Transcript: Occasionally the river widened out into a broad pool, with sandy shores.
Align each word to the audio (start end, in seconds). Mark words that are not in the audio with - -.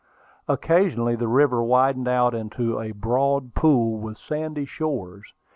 Occasionally 0.47 1.15
the 1.15 1.27
river 1.27 1.61
widened 1.61 2.07
out 2.07 2.33
into 2.33 2.79
a 2.79 2.89
broad 2.91 3.53
pool, 3.53 3.99
with 3.99 4.17
sandy 4.17 4.65
shores. 4.65 5.31